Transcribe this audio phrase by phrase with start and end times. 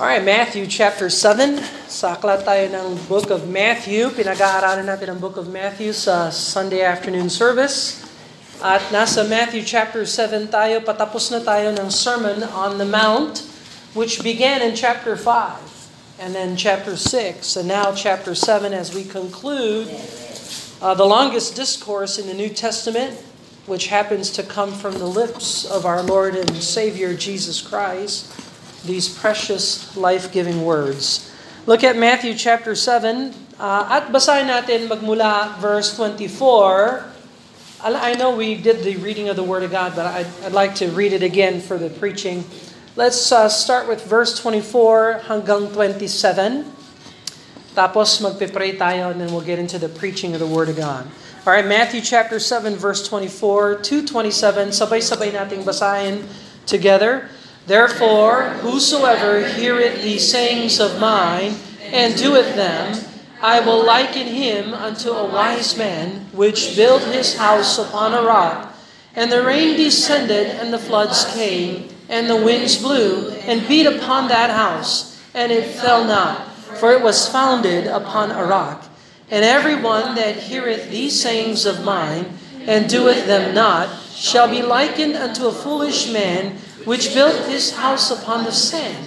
[0.00, 1.60] Alright, Matthew chapter 7.
[1.84, 4.08] Sakla tayo ng book of Matthew.
[4.08, 8.00] Pinag-aaralan natin ang book of Matthew sa Sunday afternoon service.
[8.64, 13.44] At nasa Matthew chapter 7 tayo, patapos na tayo ng Sermon on the Mount,
[13.92, 15.60] which began in chapter 5,
[16.16, 19.84] and then chapter 6, and now chapter 7 as we conclude
[20.80, 23.20] uh, the longest discourse in the New Testament,
[23.68, 28.32] which happens to come from the lips of our Lord and Savior Jesus Christ
[28.84, 31.30] these precious life-giving words.
[31.66, 37.04] Look at Matthew chapter 7 uh, at basahin natin magmula verse 24.
[37.82, 40.74] I know we did the reading of the Word of God, but I'd, I'd like
[40.84, 42.44] to read it again for the preaching.
[42.96, 46.68] Let's uh, start with verse 24 hanggang 27.
[47.72, 51.08] Tapos magpe-pray tayo and then we'll get into the preaching of the Word of God.
[51.46, 54.68] All right, Matthew chapter 7 verse 24 to 27.
[54.76, 56.28] Sabay-sabay nating basahin
[56.66, 57.32] together.
[57.66, 61.54] Therefore, whosoever heareth these sayings of mine,
[61.92, 62.98] and doeth them,
[63.42, 68.74] I will liken him unto a wise man, which built his house upon a rock.
[69.14, 74.28] And the rain descended, and the floods came, and the winds blew, and beat upon
[74.28, 78.84] that house, and it fell not, for it was founded upon a rock.
[79.30, 82.26] And every one that heareth these sayings of mine,
[82.66, 88.10] and doeth them not, shall be likened unto a foolish man, which built his house
[88.10, 89.06] upon the sand.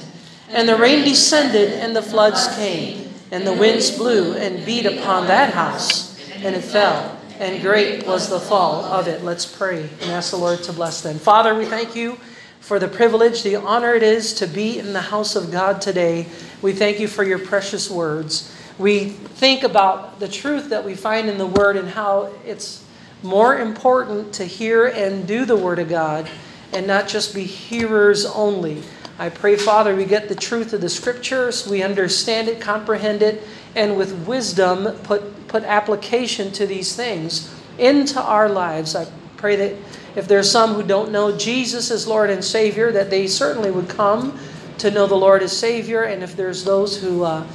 [0.49, 5.27] And the rain descended, and the floods came, and the winds blew and beat upon
[5.27, 7.19] that house, and it fell.
[7.39, 9.23] And great was the fall of it.
[9.23, 11.17] Let's pray and ask the Lord to bless them.
[11.17, 12.17] Father, we thank you
[12.59, 16.27] for the privilege, the honor it is to be in the house of God today.
[16.61, 18.55] We thank you for your precious words.
[18.79, 22.85] We think about the truth that we find in the Word and how it's
[23.21, 26.29] more important to hear and do the Word of God
[26.75, 28.83] and not just be hearers only.
[29.19, 33.43] I pray, Father, we get the truth of the scriptures, we understand it, comprehend it,
[33.75, 38.95] and with wisdom put, put application to these things into our lives.
[38.95, 39.05] I
[39.37, 39.75] pray that
[40.15, 43.89] if there's some who don't know Jesus as Lord and Savior, that they certainly would
[43.89, 44.37] come
[44.79, 46.03] to know the Lord as Savior.
[46.03, 47.45] And if there's those who, uh,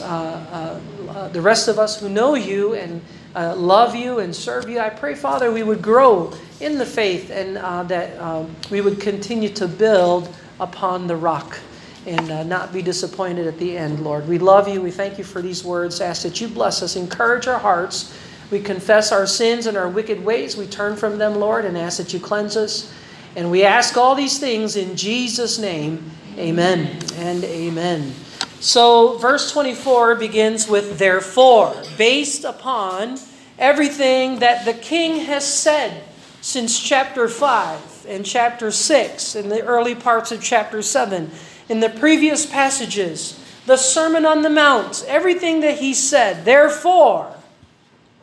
[0.00, 3.00] uh, uh, the rest of us who know you and
[3.38, 4.80] uh, love you and serve you.
[4.80, 9.00] I pray, Father, we would grow in the faith and uh, that um, we would
[9.00, 11.56] continue to build upon the rock
[12.04, 14.26] and uh, not be disappointed at the end, Lord.
[14.26, 14.82] We love you.
[14.82, 16.00] We thank you for these words.
[16.00, 18.18] Ask that you bless us, encourage our hearts.
[18.50, 20.56] We confess our sins and our wicked ways.
[20.56, 22.92] We turn from them, Lord, and ask that you cleanse us.
[23.36, 26.10] And we ask all these things in Jesus' name.
[26.36, 28.14] Amen and amen.
[28.58, 33.18] So, verse 24 begins with therefore, based upon
[33.58, 36.04] everything that the king has said
[36.40, 41.30] since chapter 5 and chapter 6 and the early parts of chapter 7.
[41.68, 46.44] In the previous passages, the Sermon on the Mount, everything that he said.
[46.44, 47.36] Therefore,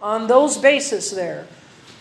[0.02, 1.48] on those bases there,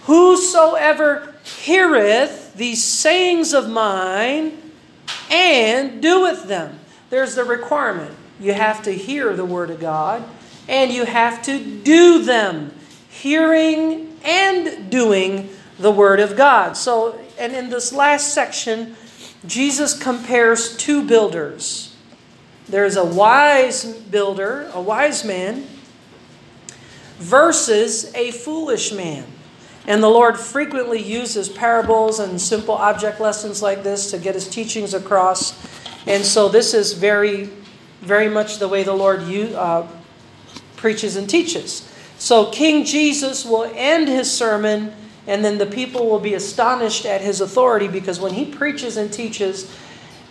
[0.05, 4.57] whosoever heareth these sayings of mine
[5.31, 6.79] and doeth them.
[7.11, 8.15] There's the requirement.
[8.41, 10.25] You have to hear the Word of God,
[10.69, 12.73] and you have to do them.
[13.21, 16.77] Hearing and doing the Word of God.
[16.77, 18.97] So, and in this last section,
[19.47, 21.95] Jesus compares two builders.
[22.69, 25.67] There's a wise builder, a wise man,
[27.19, 29.25] versus a foolish man.
[29.87, 34.49] And the Lord frequently uses parables and simple object lessons like this to get his
[34.49, 35.55] teachings across.
[36.07, 37.51] And so this is very,
[38.01, 39.87] very much the way the Lord uh,
[40.77, 41.91] preaches and teaches.
[42.19, 44.93] So King Jesus will end his sermon,
[45.27, 49.13] and then the people will be astonished at his authority because when he preaches and
[49.13, 49.75] teaches,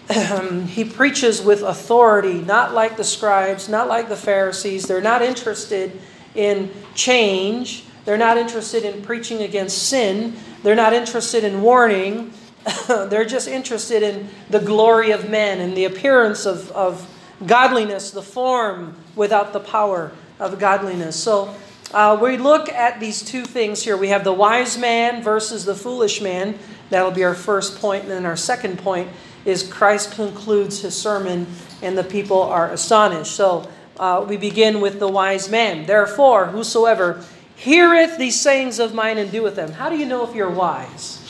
[0.67, 4.87] he preaches with authority, not like the scribes, not like the Pharisees.
[4.87, 5.99] They're not interested
[6.35, 7.85] in change.
[8.05, 10.35] They're not interested in preaching against sin.
[10.61, 12.33] They're not interested in warning.
[12.87, 17.09] They're just interested in the glory of men and the appearance of, of
[17.45, 21.15] godliness, the form without the power of godliness.
[21.15, 21.53] So
[21.93, 23.95] uh, we look at these two things here.
[23.95, 26.57] We have the wise man versus the foolish man.
[26.89, 28.03] That'll be our first point.
[28.03, 29.09] And then our second point
[29.45, 31.47] is Christ concludes his sermon
[31.81, 33.31] and the people are astonished.
[33.31, 33.69] So
[33.99, 35.85] uh, we begin with the wise man.
[35.85, 37.23] Therefore, whosoever
[37.55, 39.71] heareth these sayings of mine and doeth them.
[39.71, 41.21] How do you know if you're wise?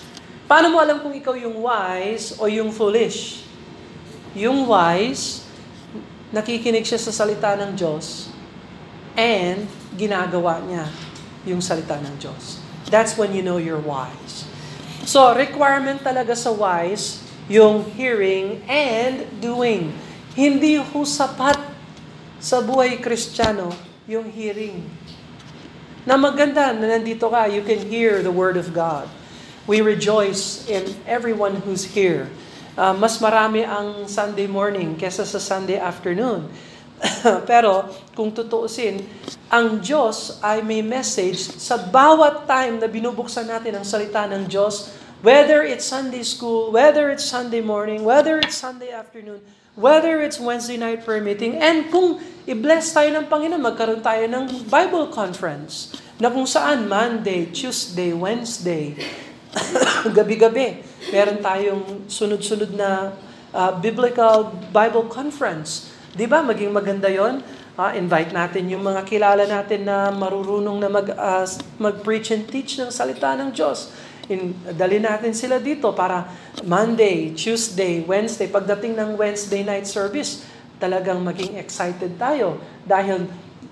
[0.50, 3.44] Paano mo alam kung ikaw yung wise o yung foolish?
[4.34, 5.44] Yung wise,
[6.32, 8.34] nakikinig siya sa salita ng Diyos
[9.14, 10.86] and ginagawa niya
[11.44, 12.60] yung salita ng Diyos.
[12.88, 14.46] That's when you know you're wise.
[15.04, 17.20] So, requirement talaga sa wise,
[17.52, 19.92] yung hearing and doing.
[20.32, 21.60] Hindi ho sapat
[22.40, 23.72] sa buhay kristyano
[24.08, 24.84] yung hearing.
[26.04, 29.08] Na maganda na nandito ka, you can hear the Word of God.
[29.64, 32.28] We rejoice in everyone who's here.
[32.76, 36.52] Uh, mas marami ang Sunday morning kesa sa Sunday afternoon.
[37.50, 39.02] Pero kung tutuusin,
[39.50, 44.94] ang Diyos ay may message sa bawat time na binubuksan natin ang salita ng Diyos,
[45.22, 49.40] whether it's Sunday school, whether it's Sunday morning, whether it's Sunday afternoon,
[49.78, 54.68] whether it's Wednesday night prayer meeting, and kung i-bless tayo ng Panginoon, magkaroon tayo ng
[54.70, 58.94] Bible conference na kung saan Monday, Tuesday, Wednesday,
[60.18, 60.82] gabi-gabi,
[61.14, 63.14] meron tayong sunod-sunod na
[63.54, 65.93] uh, biblical Bible conference.
[66.14, 66.46] Di ba?
[66.46, 67.42] Maging maganda yon.
[67.74, 71.46] Uh, invite natin yung mga kilala natin na marurunong na mag, uh,
[71.82, 73.90] mag-preach and teach ng salita ng Diyos.
[74.30, 76.30] In, dali natin sila dito para
[76.62, 80.46] Monday, Tuesday, Wednesday, pagdating ng Wednesday night service,
[80.78, 83.26] talagang maging excited tayo dahil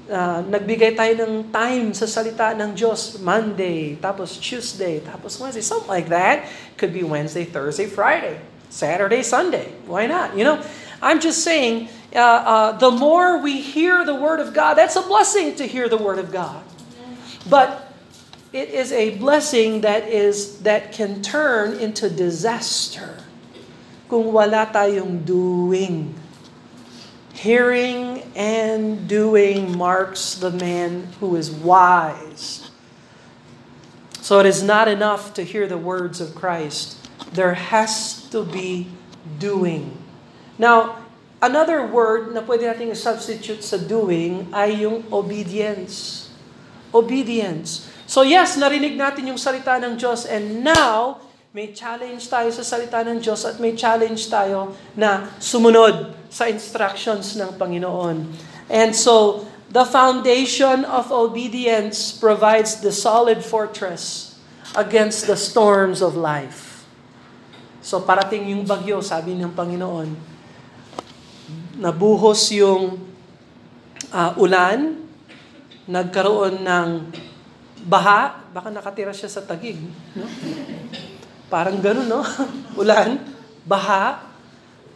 [0.10, 5.92] uh, nagbigay tayo ng time sa salita ng Diyos Monday, tapos Tuesday, tapos Wednesday, something
[5.94, 6.50] like that.
[6.74, 9.70] Could be Wednesday, Thursday, Friday, Saturday, Sunday.
[9.86, 10.34] Why not?
[10.34, 10.58] You know,
[11.06, 15.02] I'm just saying, uh, uh, the more we hear the Word of God, that's a
[15.02, 16.64] blessing to hear the Word of God.
[17.50, 17.92] But
[18.54, 23.18] it is a blessing that is that can turn into disaster
[24.10, 26.14] kung wala tayong doing.
[27.32, 32.70] Hearing and doing marks the man who is wise.
[34.20, 37.00] So it is not enough to hear the words of Christ.
[37.32, 38.92] There has to be
[39.40, 39.98] doing.
[40.60, 41.01] Now,
[41.42, 46.30] another word na pwede nating substitute sa doing ay yung obedience.
[46.94, 47.90] Obedience.
[48.06, 51.20] So yes, narinig natin yung salita ng Diyos and now,
[51.52, 57.36] may challenge tayo sa salita ng Diyos at may challenge tayo na sumunod sa instructions
[57.36, 58.24] ng Panginoon.
[58.72, 64.32] And so, the foundation of obedience provides the solid fortress
[64.80, 66.88] against the storms of life.
[67.84, 70.31] So parating yung bagyo, sabi ng Panginoon,
[71.82, 73.02] nabuhos yung
[74.14, 75.02] uh, ulan,
[75.90, 76.90] nagkaroon ng
[77.90, 79.82] baha, baka nakatira siya sa tagig.
[80.14, 80.30] No?
[81.50, 82.22] Parang ganun, no?
[82.82, 83.20] Ulan,
[83.66, 84.24] baha,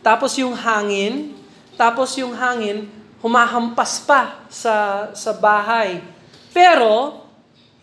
[0.06, 1.36] tapos yung hangin,
[1.76, 2.88] tapos yung hangin
[3.20, 6.00] humahampas pa sa sa bahay.
[6.56, 7.26] Pero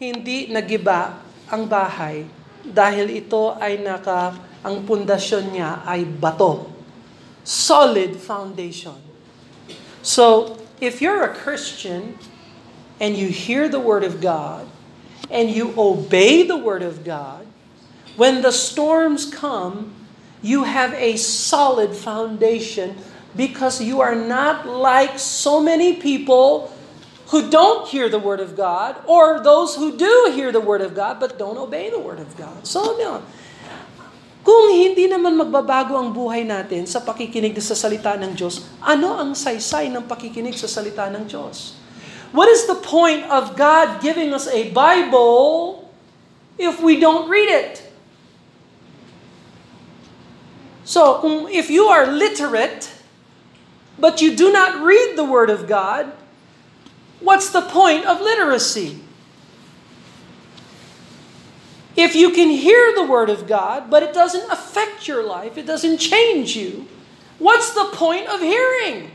[0.00, 1.20] hindi nagiba
[1.50, 2.24] ang bahay
[2.64, 4.32] dahil ito ay naka
[4.62, 6.71] ang pundasyon niya ay bato.
[7.44, 8.94] Solid foundation.
[10.02, 12.18] So, if you're a Christian
[13.00, 14.68] and you hear the word of God
[15.30, 17.46] and you obey the word of God,
[18.16, 19.94] when the storms come,
[20.42, 22.96] you have a solid foundation
[23.36, 26.72] because you are not like so many people
[27.28, 30.94] who don't hear the Word of God or those who do hear the Word of
[30.94, 32.66] God but don't obey the Word of God.
[32.66, 33.22] So, yun.
[34.42, 39.38] Kung hindi naman magbabago ang buhay natin sa pakikinig sa salita ng Diyos, ano ang
[39.38, 41.78] saysay ng pakikinig sa salita ng Diyos?
[42.34, 45.86] What is the point of God giving us a Bible
[46.58, 47.86] if we don't read it?
[50.82, 52.90] So, kung, if you are literate,
[53.94, 56.10] but you do not read the Word of God,
[57.22, 59.01] what's the point of literacy?
[61.96, 65.66] If you can hear the Word of God, but it doesn't affect your life, it
[65.66, 66.88] doesn't change you,
[67.38, 69.10] what's the point of hearing?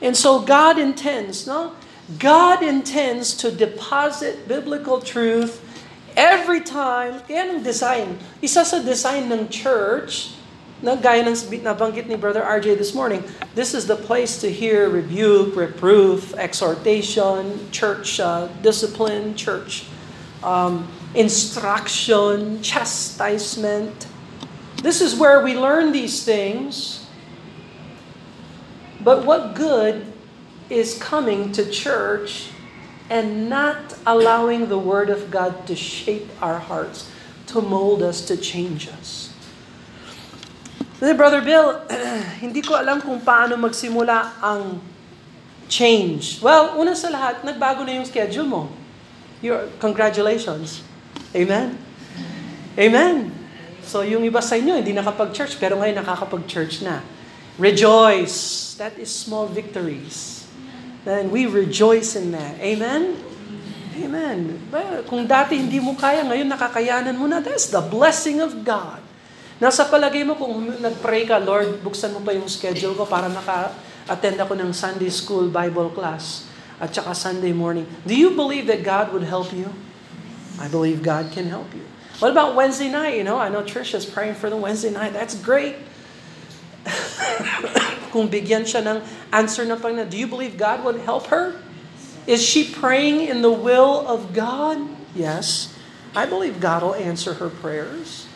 [0.00, 1.74] And so God intends, no?
[2.18, 5.62] God intends to deposit biblical truth
[6.12, 10.36] Every time, kaya ng design, isa sa design ng church,
[10.84, 11.32] na gaya ng
[11.64, 13.24] nabanggit ni Brother RJ this morning,
[13.56, 19.88] this is the place to hear rebuke, reproof, exhortation, church uh, discipline, church
[20.44, 20.84] um,
[21.14, 24.06] instruction, chastisement.
[24.82, 27.06] This is where we learn these things.
[29.02, 30.06] But what good
[30.70, 32.50] is coming to church
[33.10, 37.10] and not allowing the Word of God to shape our hearts,
[37.48, 39.28] to mold us, to change us.
[41.02, 41.82] Brother Bill,
[42.44, 44.78] hindi ko alam kung paano magsimula ang
[45.66, 46.38] change.
[46.38, 48.70] Well, una sa lahat, nagbago na yung schedule mo.
[49.42, 50.86] Your, congratulations.
[51.32, 51.76] Amen?
[52.76, 53.32] Amen.
[53.82, 57.00] So yung iba sa inyo, hindi nakapag-church, pero ngayon nakakapag-church na.
[57.60, 58.72] Rejoice.
[58.80, 60.42] That is small victories.
[61.02, 62.54] then we rejoice in that.
[62.62, 63.18] Amen?
[63.92, 64.56] Amen.
[64.72, 69.02] Well, kung dati hindi mo kaya, ngayon nakakayanan mo na, that's the blessing of God.
[69.60, 74.40] Nasa palagay mo kung nag-pray ka, Lord, buksan mo pa yung schedule ko para maka-attend
[74.40, 76.48] ako ng Sunday school Bible class
[76.82, 77.86] at saka Sunday morning.
[78.02, 79.70] Do you believe that God would help you?
[80.58, 81.84] I believe God can help you.
[82.18, 83.16] What about Wednesday night?
[83.16, 85.12] You know, I know Trisha's praying for the Wednesday night.
[85.12, 85.76] That's great.
[88.12, 91.58] Kung bigyan siya ng answer ng do you believe God would help her?
[92.26, 94.78] Is she praying in the will of God?
[95.14, 95.74] Yes.
[96.14, 98.28] I believe God will answer her prayers.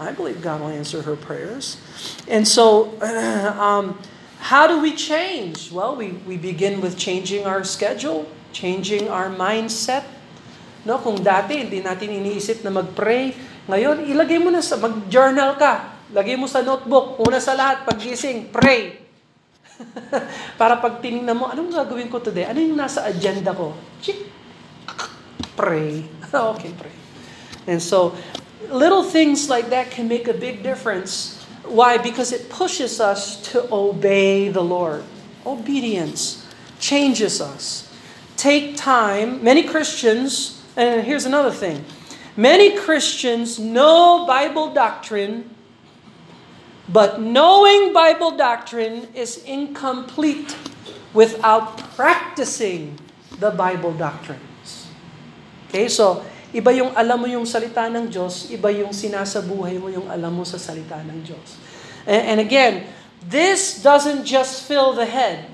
[0.00, 1.78] I believe God will answer her prayers.
[2.26, 3.00] And so,
[3.58, 3.98] um,
[4.38, 5.70] how do we change?
[5.70, 10.04] Well, we, we begin with changing our schedule, changing our mindset,
[10.88, 13.36] No, kung dati hindi natin iniisip na mag-pray,
[13.68, 16.00] ngayon ilagay mo na sa mag-journal ka.
[16.16, 18.96] Lagay mo sa notebook, una sa lahat paggising, pray.
[20.60, 22.48] Para pag tiningnan mo, anong gagawin ko today?
[22.48, 23.76] Ano yung nasa agenda ko?
[24.00, 24.32] Chick.
[25.52, 26.08] Pray.
[26.56, 26.96] okay, pray.
[27.68, 28.16] And so,
[28.72, 31.36] little things like that can make a big difference.
[31.68, 32.00] Why?
[32.00, 35.04] Because it pushes us to obey the Lord.
[35.44, 36.48] Obedience
[36.80, 37.92] changes us.
[38.40, 39.44] Take time.
[39.44, 41.82] Many Christians and here's another thing
[42.38, 45.50] many Christians know Bible doctrine,
[46.86, 50.54] but knowing Bible doctrine is incomplete
[51.12, 52.94] without practicing
[53.42, 54.86] the Bible doctrines.
[55.68, 56.22] Okay, so
[56.54, 60.46] iba yung alam mo yung salita ng Diyos, iba yung sinasabuhay mo yung alam mo
[60.46, 61.58] sa salita ng Diyos.
[62.06, 62.86] And, and again,
[63.26, 65.50] this doesn't just fill the head.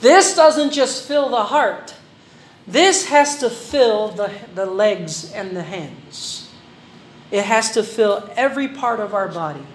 [0.00, 1.94] This doesn't just fill the heart.
[2.70, 6.48] This has to fill the, the legs and the hands.
[7.32, 9.66] It has to fill every part of our body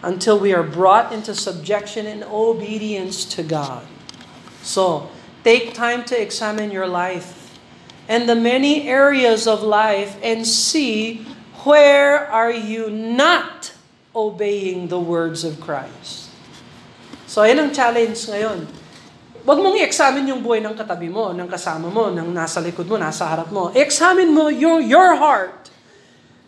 [0.00, 3.84] until we are brought into subjection and obedience to God.
[4.62, 5.10] So,
[5.42, 7.58] take time to examine your life
[8.08, 11.26] and the many areas of life and see
[11.64, 13.74] where are you not
[14.14, 16.30] obeying the words of Christ.
[17.26, 18.83] So, ayan ang challenge ngayon.
[19.44, 22.96] Huwag mong i-examine yung buhay ng katabi mo, ng kasama mo, ng nasa likod mo,
[22.96, 23.68] nasa harap mo.
[23.76, 25.68] Examine mo your, your heart.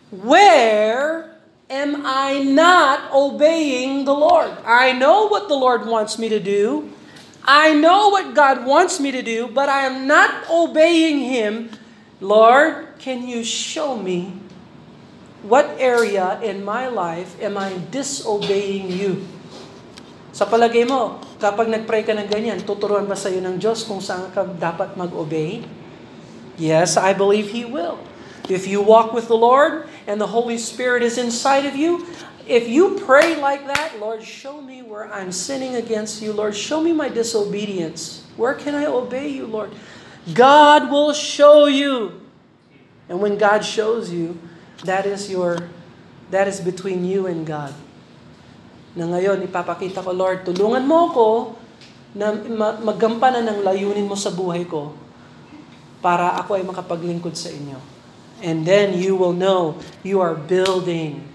[0.09, 1.29] Where
[1.69, 4.49] am I not obeying the Lord?
[4.65, 6.89] I know what the Lord wants me to do.
[7.45, 11.69] I know what God wants me to do, but I am not obeying Him.
[12.17, 14.41] Lord, can you show me
[15.45, 19.21] what area in my life am I disobeying you?
[20.33, 24.01] Sa palagay mo, kapag nag-pray ka ng ganyan, tuturuan ba sa iyo ng Diyos kung
[24.01, 25.65] saan ka dapat mag-obey?
[26.57, 28.01] Yes, I believe He will.
[28.49, 32.07] If you walk with the Lord and the Holy Spirit is inside of you,
[32.47, 36.33] if you pray like that, Lord, show me where I'm sinning against you.
[36.33, 38.25] Lord, show me my disobedience.
[38.39, 39.75] Where can I obey you, Lord?
[40.33, 42.23] God will show you.
[43.11, 44.39] And when God shows you,
[44.83, 45.69] that is your
[46.29, 47.73] that is between you and God
[48.97, 51.27] na ngayon ipapakita ko, Lord, tulungan mo ako
[52.17, 52.33] na
[52.81, 54.97] maggampanan ng layunin mo sa buhay ko
[56.01, 57.77] para ako ay makapaglingkod sa inyo.
[58.41, 61.29] And then you will know you are building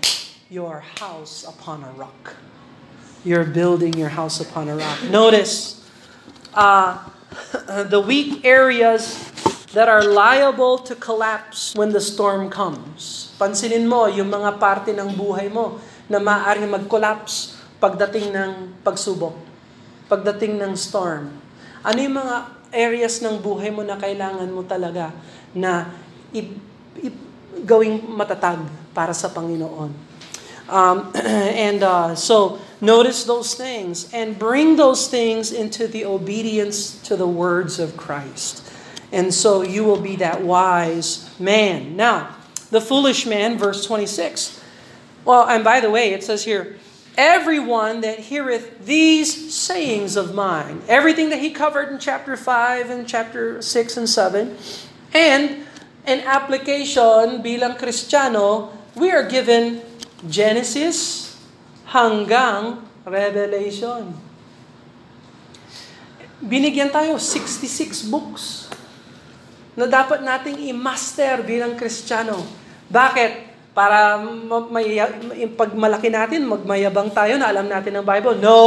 [0.51, 2.35] your house upon a rock.
[3.23, 4.99] You're building your house upon a rock.
[5.07, 5.87] Notice,
[6.59, 6.99] uh,
[7.95, 9.19] the weak areas
[9.73, 13.33] that are liable to collapse when the storm comes.
[13.39, 15.81] Pansinin mo yung mga parte ng buhay mo
[16.13, 19.33] na maaaring mag-collapse pagdating ng pagsubok,
[20.13, 21.33] pagdating ng storm.
[21.81, 22.37] Ano yung mga
[22.69, 25.11] areas ng buhay mo na kailangan mo talaga
[25.57, 25.89] na
[26.37, 26.53] i-
[27.01, 27.21] i-
[27.65, 28.61] gawing matatag
[28.93, 29.91] para sa Panginoon?
[30.69, 31.11] Um,
[31.67, 37.27] and uh, so, notice those things and bring those things into the obedience to the
[37.27, 38.63] words of Christ.
[39.13, 41.97] And so you will be that wise man.
[41.97, 42.37] Now,
[42.71, 44.62] the foolish man, verse 26.
[45.25, 46.79] Well, and by the way, it says here,
[47.17, 50.83] everyone that heareth these sayings of mine.
[50.89, 54.57] Everything that he covered in chapter 5 and chapter 6 and 7.
[55.13, 55.67] And
[56.07, 59.85] in application bilang Kristiyano, we are given
[60.27, 61.31] Genesis
[61.87, 64.17] hanggang Revelation.
[66.43, 68.67] Binigyan tayo 66 books
[69.79, 72.43] na dapat nating i-master bilang Kristiyano.
[72.91, 73.52] Bakit?
[73.73, 74.21] Para
[74.69, 75.01] may,
[75.57, 78.37] pag malaki natin, magmayabang tayo na alam natin ang Bible.
[78.37, 78.61] No!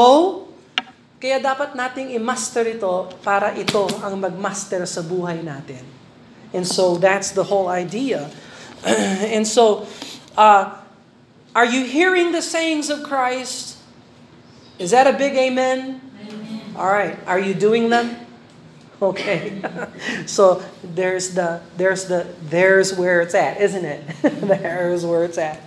[1.21, 5.85] Kaya dapat nating i-master ito para ito ang mag-master sa buhay natin.
[6.53, 8.29] And so that's the whole idea.
[9.35, 9.85] and so,
[10.33, 10.73] uh,
[11.53, 13.77] are you hearing the sayings of Christ?
[14.81, 16.01] Is that a big amen?
[16.01, 16.75] amen.
[16.75, 17.15] All right.
[17.29, 18.24] Are you doing them?
[19.01, 19.61] Okay.
[20.25, 24.01] so there's the there's the there's where it's at, isn't it?
[24.21, 25.61] there's where it's at.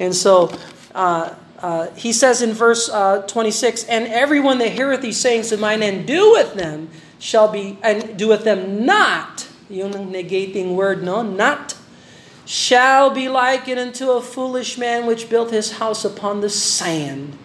[0.00, 0.52] And so
[0.94, 5.60] uh, uh, he says in verse uh, 26, And everyone that heareth these sayings of
[5.60, 11.22] mine and doeth them shall be, and doeth them not, yung negating word, no?
[11.22, 11.76] Not,
[12.44, 17.38] shall be likened unto a foolish man which built his house upon the sand.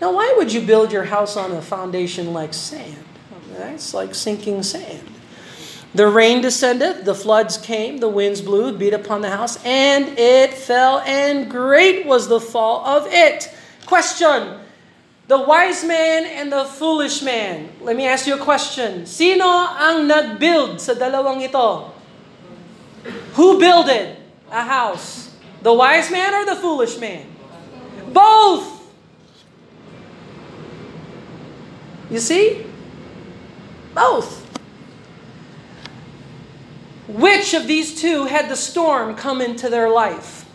[0.00, 3.04] Now, why would you build your house on a foundation like sand?
[3.56, 5.10] That's like sinking sand.
[5.94, 10.52] The rain descended, the floods came, the winds blew, beat upon the house, and it
[10.52, 13.48] fell, and great was the fall of it.
[13.86, 14.58] Question.
[15.28, 17.70] The wise man and the foolish man.
[17.80, 19.06] Let me ask you a question.
[19.06, 21.94] Sino ang nag-build sa dalawang ito?
[23.38, 24.18] Who builded
[24.50, 25.30] a house?
[25.62, 27.24] The wise man or the foolish man?
[28.10, 28.82] Both!
[32.10, 32.73] You see?
[33.94, 34.42] Both.
[37.06, 40.50] Which of these two had the storm come into their life?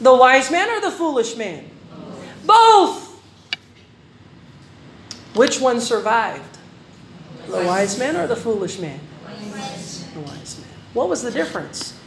[0.00, 1.64] The wise man or the foolish man?
[2.44, 3.08] Both!
[5.34, 6.58] Which one survived?
[7.46, 9.00] The wise man or the foolish man?
[9.24, 10.68] The wise man.
[10.92, 11.98] What was the difference?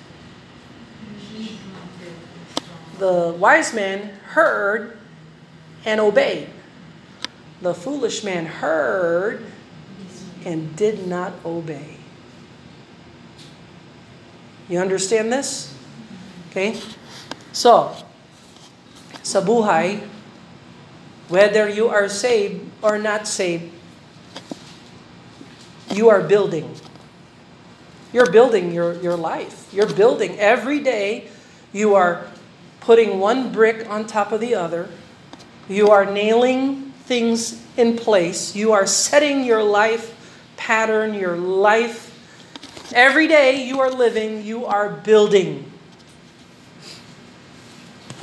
[2.99, 4.97] The wise man heard
[5.85, 6.49] and obeyed.
[7.61, 9.45] The foolish man heard
[10.45, 11.97] and did not obey.
[14.69, 15.75] You understand this?
[16.49, 16.79] Okay?
[17.51, 17.95] So,
[19.21, 20.07] sa buhay,
[21.27, 23.71] whether you are saved or not saved,
[25.91, 26.73] you are building.
[28.11, 29.69] You're building your, your life.
[29.73, 30.37] You're building.
[30.39, 31.29] Every day,
[31.71, 32.27] you are
[32.79, 34.89] putting one brick on top of the other.
[35.67, 38.55] You are nailing things in place.
[38.55, 40.12] You are setting your life
[40.63, 42.13] pattern, your life
[42.93, 45.65] Every day you are living, you are building.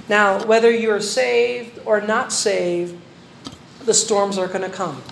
[0.09, 2.95] Now, whether you're saved or not saved,
[3.83, 5.03] the storms are going to come.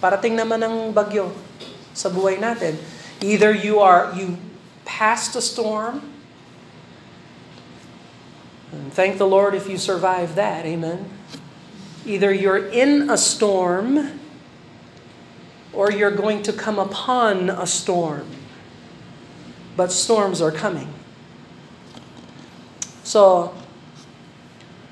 [0.00, 1.36] Parating naman ng bagyo
[1.92, 2.80] sa buhay natin.
[3.20, 4.40] Either you are you
[4.88, 6.00] passed a storm,
[8.72, 11.12] and thank the Lord if you survive that, amen.
[12.08, 14.21] Either you're in a storm
[15.72, 18.28] or you're going to come upon a storm
[19.76, 20.88] but storms are coming.
[23.04, 23.54] So,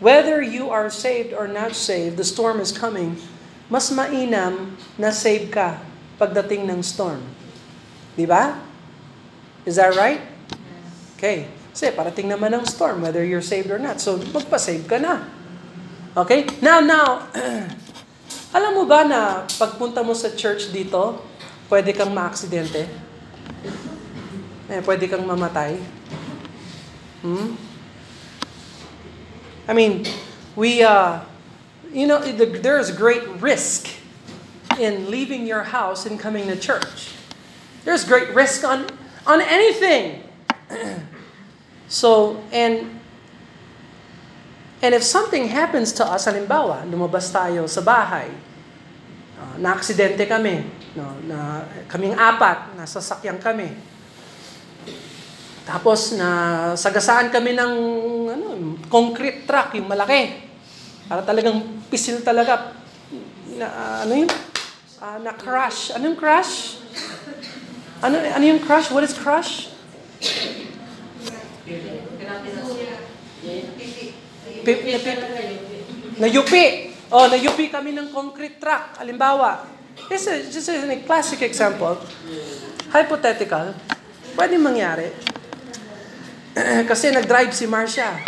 [0.00, 3.20] whether you are saved or not saved, the storm is coming.
[3.68, 5.78] Mas mainam na save ka
[6.18, 7.22] pagdating ng storm.
[8.16, 8.58] Di ba?
[9.62, 10.20] Is that right?
[11.16, 11.46] Okay.
[11.70, 14.02] Kasi parating naman ang storm, whether you're saved or not.
[14.02, 15.22] So, magpa-save ka na.
[16.18, 16.48] Okay?
[16.58, 17.30] Now, now,
[18.50, 21.22] alam mo ba na pagpunta mo sa church dito,
[21.70, 23.10] pwede kang maaksidente?
[24.70, 25.76] eh, pwede kang mamatay.
[27.22, 27.58] Hmm?
[29.66, 30.06] I mean,
[30.54, 31.20] we, uh,
[31.92, 33.90] you know, the, there is great risk
[34.78, 37.12] in leaving your house and coming to church.
[37.84, 38.86] There's great risk on,
[39.26, 40.22] on anything.
[41.88, 42.99] so, and,
[44.80, 48.32] and if something happens to us, halimbawa, lumabas tayo sa bahay,
[49.36, 50.64] uh, na-aksidente kami,
[50.96, 53.72] no, na, kaming apat, nasasakyan kami,
[55.70, 56.28] tapos na
[56.74, 57.72] sagasaan kami ng
[58.26, 58.46] ano,
[58.90, 60.50] concrete truck, yung malaki.
[61.06, 62.74] Para talagang pisil talaga.
[63.54, 64.30] Na, ano yun?
[64.98, 65.94] Uh, na crash.
[65.94, 66.82] Ano yung crash?
[68.02, 68.90] Ano, ano yung crash?
[68.90, 69.70] What is crash?
[76.20, 76.92] Na yupi.
[77.10, 78.98] Oh, na yupi kami ng concrete truck.
[79.00, 79.66] Alimbawa.
[80.08, 81.98] This is just a classic example.
[82.90, 83.74] Hypothetical.
[84.34, 85.10] Pwede mangyari
[86.90, 88.10] Kasi nag-drive si Marcia.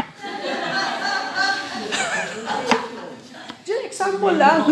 [3.66, 4.66] Just example lang.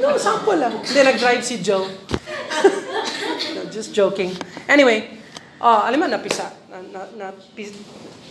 [0.00, 0.72] No, example lang.
[0.84, 1.84] Hindi, nag-drive si Joe.
[3.56, 4.32] no, just joking.
[4.68, 5.20] Anyway,
[5.60, 6.52] uh, alam mo, napisa.
[6.70, 7.72] Na, na, na, pis,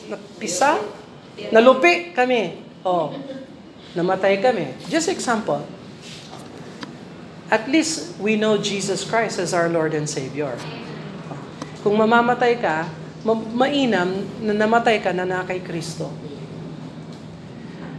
[0.10, 0.80] napisa?
[1.50, 2.63] Nalupi kami.
[2.84, 3.16] Oh,
[3.96, 4.76] namatay kami.
[4.92, 5.64] Just example.
[7.48, 10.52] At least we know Jesus Christ as our Lord and Savior.
[11.80, 12.92] Kung mamamatay ka,
[13.56, 16.12] mainam na namatay ka na na kay Kristo.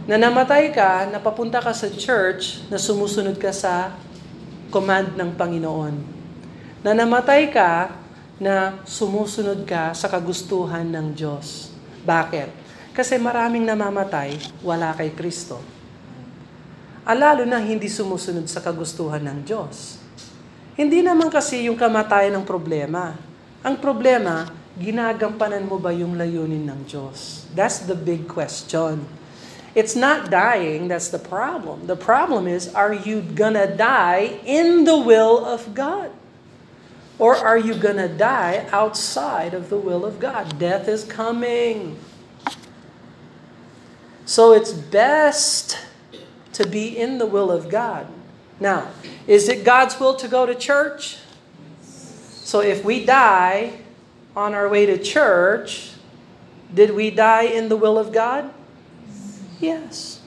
[0.05, 3.89] Na namatay ka, na papunta ka sa church, na sumusunod ka sa
[4.69, 5.97] command ng Panginoon.
[6.85, 7.89] Na namatay ka,
[8.37, 11.73] na sumusunod ka sa kagustuhan ng Diyos.
[12.05, 12.64] Bakit?
[12.95, 15.59] Kasi maraming namamatay, wala kay Kristo.
[17.03, 19.99] Alalo na hindi sumusunod sa kagustuhan ng Diyos.
[20.79, 23.19] Hindi naman kasi yung kamatayan ng problema.
[23.67, 24.47] Ang problema,
[24.79, 27.43] ginagampanan mo ba yung layunin ng Diyos?
[27.51, 29.03] That's the big question.
[29.75, 31.91] It's not dying that's the problem.
[31.91, 36.15] The problem is, are you gonna die in the will of God?
[37.19, 40.55] Or are you gonna die outside of the will of God?
[40.55, 41.99] Death is coming.
[44.25, 45.77] So it's best
[46.53, 48.07] to be in the will of God.
[48.59, 48.89] Now,
[49.27, 51.17] is it God's will to go to church?
[51.81, 53.73] So if we die
[54.35, 55.91] on our way to church,
[56.73, 58.51] did we die in the will of God?
[59.59, 60.21] Yes.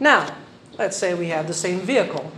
[0.00, 0.34] Now,
[0.78, 2.32] let's say we have the same vehicle.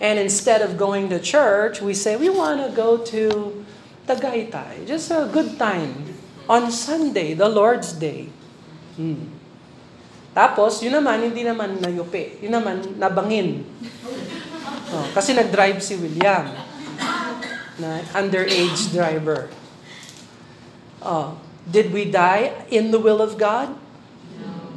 [0.00, 3.64] And instead of going to church, we say we want to go to
[4.06, 4.86] Tagaytay.
[4.86, 6.14] Just a good time.
[6.48, 8.28] On Sunday, the Lord's Day.
[8.96, 9.41] Hmm.
[10.32, 12.40] Tapos, yun naman, hindi naman nayupi.
[12.40, 13.68] Yun naman, nabangin.
[14.92, 16.48] Oh, kasi nag-drive si William.
[17.76, 19.52] Na underage driver.
[21.04, 21.36] Oh,
[21.68, 23.76] did we die in the will of God?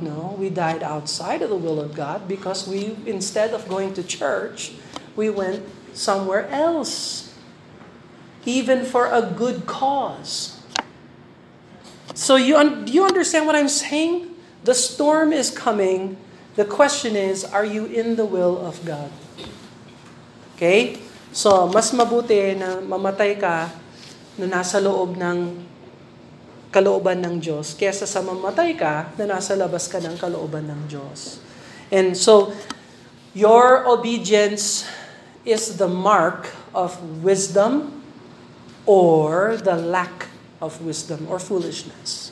[0.02, 4.04] No, we died outside of the will of God because we, instead of going to
[4.04, 4.76] church,
[5.16, 5.64] we went
[5.96, 7.32] somewhere else,
[8.44, 10.60] even for a good cause.
[12.14, 14.35] So you un- do you understand what I'm saying?
[14.66, 16.18] The storm is coming.
[16.58, 19.14] The question is, are you in the will of God?
[20.58, 20.98] Okay?
[21.30, 23.70] So, mas mabuti na mamatay ka
[24.42, 25.62] na nasa loob ng
[26.74, 31.38] kalooban ng Diyos kesa sa mamatay ka na nasa labas ka ng kalooban ng Diyos.
[31.94, 32.50] And so,
[33.38, 34.90] your obedience
[35.46, 38.02] is the mark of wisdom
[38.90, 42.25] or the lack of wisdom or foolishness.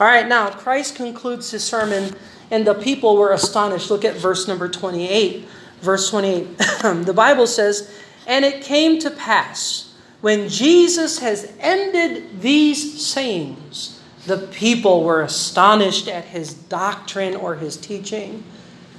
[0.00, 2.14] All right, now, Christ concludes his sermon
[2.50, 3.90] and the people were astonished.
[3.90, 5.46] Look at verse number 28.
[5.80, 6.58] Verse 28.
[6.58, 7.92] the Bible says,
[8.26, 16.08] And it came to pass when Jesus has ended these sayings, the people were astonished
[16.08, 18.42] at his doctrine or his teaching,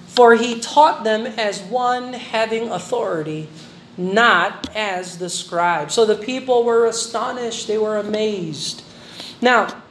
[0.06, 3.50] for he taught them as one having authority,
[3.98, 5.96] not as the scribes.
[5.96, 8.84] So the people were astonished, they were amazed.
[9.42, 9.82] Now,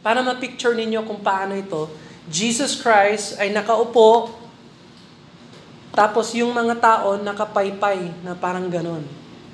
[0.00, 1.88] para ma-picture ninyo kung paano ito,
[2.30, 4.32] Jesus Christ ay nakaupo,
[5.92, 9.02] tapos yung mga tao nakapaypay na parang ganon.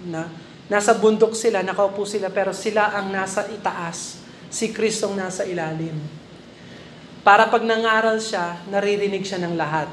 [0.07, 0.29] Na,
[0.67, 4.19] Nasa bundok sila, nakaupo sila, pero sila ang nasa itaas.
[4.51, 5.95] Si Kristong nasa ilalim.
[7.23, 9.87] Para pag nangaral siya, naririnig siya ng lahat.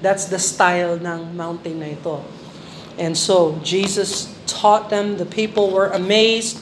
[0.00, 2.24] That's the style ng mountain na ito.
[2.96, 6.60] And so, Jesus taught them, the people were amazed.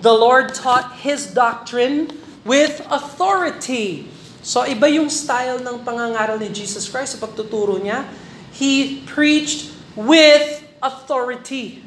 [0.00, 2.08] The Lord taught His doctrine
[2.42, 4.10] with authority.
[4.42, 8.06] So, iba yung style ng pangangaral ni Jesus Christ sa pagtuturo niya.
[8.50, 11.82] He preached with authority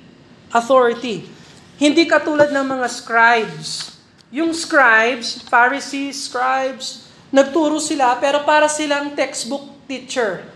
[0.56, 1.28] authority.
[1.76, 4.00] Hindi katulad ng mga scribes.
[4.32, 10.48] Yung scribes, Pharisees, scribes, nagturo sila pero para silang textbook teacher.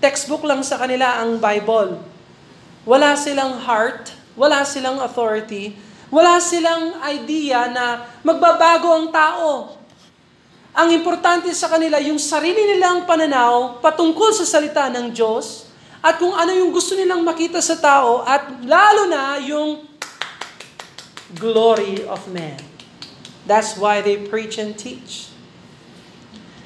[0.00, 2.00] Textbook lang sa kanila ang Bible.
[2.88, 5.76] Wala silang heart, wala silang authority,
[6.10, 9.78] wala silang idea na magbabago ang tao.
[10.74, 15.70] Ang importante sa kanila, yung sarili nilang pananaw patungkol sa salita ng Diyos,
[16.00, 19.84] at kung ano yung gusto nilang makita sa tao at lalo na yung
[21.36, 22.56] glory of man.
[23.44, 25.28] That's why they preach and teach.